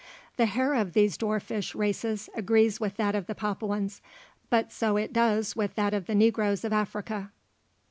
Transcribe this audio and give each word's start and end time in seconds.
The 0.35 0.47
hair 0.47 0.73
of 0.73 0.93
these 0.93 1.15
dwarfish 1.15 1.75
races 1.75 2.27
agrees 2.35 2.79
with 2.79 2.95
that 2.97 3.13
of 3.13 3.27
the 3.27 3.35
Papuans, 3.35 4.01
but 4.49 4.71
so 4.71 4.97
it 4.97 5.13
does 5.13 5.55
with 5.55 5.75
that 5.75 5.93
of 5.93 6.07
the 6.07 6.15
negroes 6.15 6.63
of 6.63 6.73
Africa. 6.73 7.31